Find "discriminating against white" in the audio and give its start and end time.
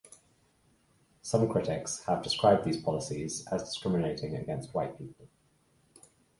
3.65-4.97